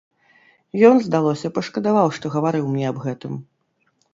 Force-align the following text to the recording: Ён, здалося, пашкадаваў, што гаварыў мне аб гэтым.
Ён, 0.89 0.95
здалося, 1.07 1.51
пашкадаваў, 1.57 2.07
што 2.19 2.25
гаварыў 2.37 2.65
мне 2.73 2.85
аб 2.93 2.97
гэтым. 3.07 3.33